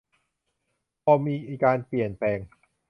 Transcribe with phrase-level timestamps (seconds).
[1.03, 2.39] พอมีการเปลี่ยนแปลง